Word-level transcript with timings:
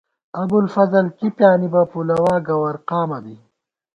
ابُوالفضل 0.41 1.05
کی 1.17 1.27
پیانِبہ، 1.37 1.81
پُلَوا 1.91 2.35
گوَر 2.47 2.75
قامہ 2.87 3.19
بی 3.23 3.35